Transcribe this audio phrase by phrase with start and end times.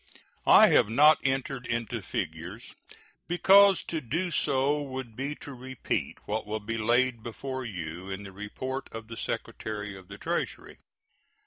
[0.47, 2.73] I have not entered into figures,
[3.27, 8.23] because to do so would be to repeat what will be laid before you in
[8.23, 10.79] the report of the Secretary of the Treasury.